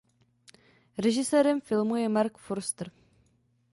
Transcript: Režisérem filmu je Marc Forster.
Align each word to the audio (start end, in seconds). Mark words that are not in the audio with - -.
Režisérem 0.97 1.61
filmu 1.61 1.95
je 1.95 2.09
Marc 2.09 2.37
Forster. 2.37 2.91